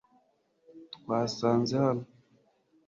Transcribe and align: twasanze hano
twasanze 0.95 1.75
hano 1.83 2.03